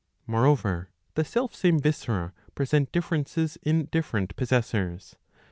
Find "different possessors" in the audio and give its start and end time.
3.91-5.15